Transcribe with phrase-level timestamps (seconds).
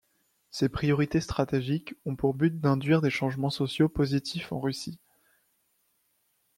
[0.49, 4.99] Ces priorités stratégiques ont pour but d’induire des changements sociaux positifs en Russie.